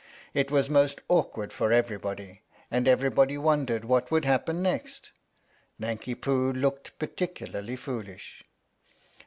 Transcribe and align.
It 0.33 0.49
was 0.49 0.67
most 0.67 0.99
awkward 1.09 1.53
for 1.53 1.71
everybody, 1.71 2.41
and 2.71 2.87
everybody 2.87 3.37
won 3.37 3.67
dered 3.67 3.85
what 3.85 4.09
would 4.09 4.25
happen 4.25 4.63
next. 4.63 5.11
Nanki 5.77 6.15
Poo 6.15 6.51
looked 6.51 6.97
particularly 6.97 7.75
foolish. 7.75 8.43